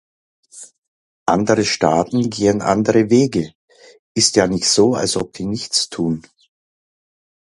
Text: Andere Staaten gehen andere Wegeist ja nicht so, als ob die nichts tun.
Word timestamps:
Andere 1.27 1.63
Staaten 1.63 2.31
gehen 2.31 2.63
andere 2.63 3.11
Wegeist 3.11 4.35
ja 4.35 4.47
nicht 4.47 4.67
so, 4.67 4.95
als 4.95 5.15
ob 5.15 5.31
die 5.33 5.45
nichts 5.45 5.89
tun. 5.89 6.23